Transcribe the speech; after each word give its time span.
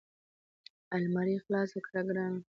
المارۍ 0.97 1.35
خلاصه 1.45 1.79
کړه 1.85 2.01
ګرانه! 2.07 2.41